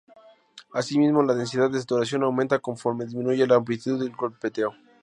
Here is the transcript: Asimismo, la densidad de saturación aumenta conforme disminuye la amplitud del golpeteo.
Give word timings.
Asimismo, 0.73 1.21
la 1.21 1.35
densidad 1.35 1.69
de 1.69 1.77
saturación 1.79 2.23
aumenta 2.23 2.57
conforme 2.57 3.05
disminuye 3.05 3.45
la 3.45 3.57
amplitud 3.57 3.99
del 3.99 4.09
golpeteo. 4.15 4.73